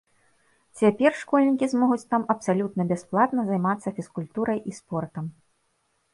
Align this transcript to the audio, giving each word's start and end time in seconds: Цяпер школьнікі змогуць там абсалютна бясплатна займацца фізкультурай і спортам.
Цяпер 0.79 1.11
школьнікі 1.21 1.65
змогуць 1.73 2.05
там 2.13 2.25
абсалютна 2.35 2.81
бясплатна 2.93 3.41
займацца 3.51 3.87
фізкультурай 4.01 4.57
і 4.73 4.77
спортам. 4.81 5.25